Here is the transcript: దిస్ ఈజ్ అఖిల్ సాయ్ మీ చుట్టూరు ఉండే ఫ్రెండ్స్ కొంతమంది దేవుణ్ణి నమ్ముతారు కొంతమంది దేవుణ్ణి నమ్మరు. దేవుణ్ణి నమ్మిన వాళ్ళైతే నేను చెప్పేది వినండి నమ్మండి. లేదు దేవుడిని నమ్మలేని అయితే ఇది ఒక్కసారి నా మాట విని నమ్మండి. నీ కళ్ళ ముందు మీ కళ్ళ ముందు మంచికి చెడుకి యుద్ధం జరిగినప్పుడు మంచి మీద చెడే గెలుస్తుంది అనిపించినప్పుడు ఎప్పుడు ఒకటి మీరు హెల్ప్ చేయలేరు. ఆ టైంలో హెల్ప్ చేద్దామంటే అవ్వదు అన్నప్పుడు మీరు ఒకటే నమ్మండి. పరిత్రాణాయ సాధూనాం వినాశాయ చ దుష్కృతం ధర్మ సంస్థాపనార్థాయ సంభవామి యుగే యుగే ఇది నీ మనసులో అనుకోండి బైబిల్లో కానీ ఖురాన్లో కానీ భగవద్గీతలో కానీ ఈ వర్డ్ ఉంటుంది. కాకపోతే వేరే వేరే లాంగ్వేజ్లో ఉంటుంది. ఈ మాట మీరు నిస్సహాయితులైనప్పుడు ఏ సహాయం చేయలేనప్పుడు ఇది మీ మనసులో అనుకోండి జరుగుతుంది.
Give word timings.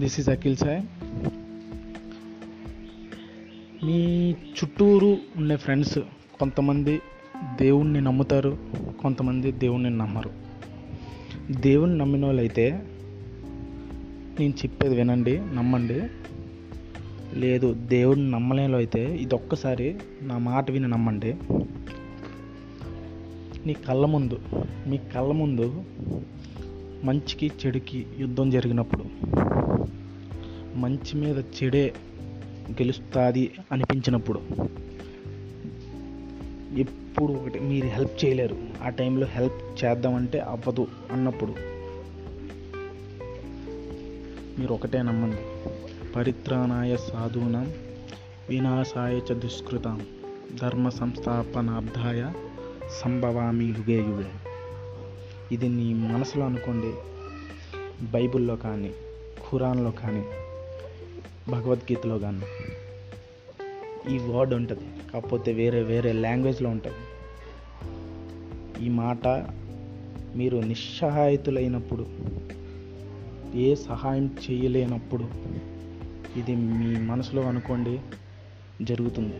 దిస్ 0.00 0.20
ఈజ్ 0.20 0.28
అఖిల్ 0.28 0.56
సాయ్ 0.56 0.82
మీ 3.84 4.32
చుట్టూరు 4.32 5.18
ఉండే 5.36 5.56
ఫ్రెండ్స్ 5.56 5.98
కొంతమంది 6.38 7.00
దేవుణ్ణి 7.60 8.00
నమ్ముతారు 8.00 8.58
కొంతమంది 9.02 9.52
దేవుణ్ణి 9.52 9.90
నమ్మరు. 9.90 10.30
దేవుణ్ణి 11.50 11.98
నమ్మిన 11.98 12.24
వాళ్ళైతే 12.24 12.70
నేను 14.40 14.52
చెప్పేది 14.52 14.96
వినండి 14.96 15.38
నమ్మండి. 15.38 16.02
లేదు 17.34 17.74
దేవుడిని 17.74 18.30
నమ్మలేని 18.30 18.76
అయితే 18.76 19.16
ఇది 19.16 19.34
ఒక్కసారి 19.34 19.96
నా 20.22 20.38
మాట 20.38 20.70
విని 20.70 20.88
నమ్మండి. 20.88 21.36
నీ 23.66 23.72
కళ్ళ 23.72 24.06
ముందు 24.06 24.40
మీ 24.86 24.96
కళ్ళ 24.96 25.32
ముందు 25.32 25.84
మంచికి 27.04 27.52
చెడుకి 27.66 28.06
యుద్ధం 28.18 28.50
జరిగినప్పుడు 28.50 29.04
మంచి 30.78 31.14
మీద 31.14 31.38
చెడే 31.38 31.94
గెలుస్తుంది 32.70 33.50
అనిపించినప్పుడు 33.72 34.40
ఎప్పుడు 36.76 37.32
ఒకటి 37.32 37.60
మీరు 37.60 37.86
హెల్ప్ 37.86 38.24
చేయలేరు. 38.24 38.56
ఆ 38.82 38.88
టైంలో 38.88 39.26
హెల్ప్ 39.26 39.84
చేద్దామంటే 39.84 40.38
అవ్వదు 40.38 40.86
అన్నప్పుడు 41.12 41.54
మీరు 44.58 44.74
ఒకటే 44.74 45.02
నమ్మండి. 45.02 45.42
పరిత్రాణాయ 46.12 46.96
సాధూనాం 46.96 47.72
వినాశాయ 48.48 49.18
చ 49.18 49.32
దుష్కృతం 49.32 50.06
ధర్మ 50.62 50.88
సంస్థాపనార్థాయ 50.88 52.32
సంభవామి 53.02 53.64
యుగే 53.64 53.98
యుగే 53.98 54.30
ఇది 55.52 55.68
నీ 55.68 55.94
మనసులో 55.94 56.46
అనుకోండి 56.46 56.92
బైబిల్లో 58.06 58.56
కానీ 58.56 58.92
ఖురాన్లో 59.38 59.90
కానీ 59.90 60.24
భగవద్గీతలో 61.48 62.18
కానీ 62.18 62.42
ఈ 64.14 64.18
వర్డ్ 64.18 64.54
ఉంటుంది. 64.54 64.86
కాకపోతే 65.12 65.52
వేరే 65.52 65.82
వేరే 65.82 66.12
లాంగ్వేజ్లో 66.12 66.70
ఉంటుంది. 66.70 67.02
ఈ 68.84 68.88
మాట 68.88 69.28
మీరు 70.36 70.56
నిస్సహాయితులైనప్పుడు 70.56 72.06
ఏ 73.56 73.74
సహాయం 73.74 74.26
చేయలేనప్పుడు 74.26 75.24
ఇది 76.38 76.54
మీ 76.56 77.00
మనసులో 77.00 77.42
అనుకోండి 77.42 78.00
జరుగుతుంది. 78.82 79.36